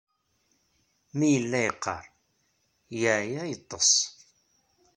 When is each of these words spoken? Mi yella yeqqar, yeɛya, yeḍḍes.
Mi 1.17 1.27
yella 1.33 1.59
yeqqar, 1.65 2.05
yeɛya, 3.01 3.41
yeḍḍes. 3.45 3.93